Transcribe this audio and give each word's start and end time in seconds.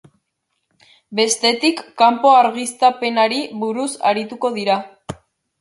Bestetik, 1.19 1.83
kanpo 2.03 2.33
argiztapenari 2.37 3.41
buruz 3.65 3.89
arituko 4.15 4.55
dira. 4.61 4.83